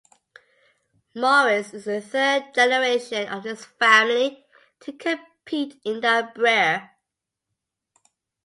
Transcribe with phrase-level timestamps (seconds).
[1.13, 4.43] Morris is the third generation of his family
[4.79, 6.89] to compete in the Brier.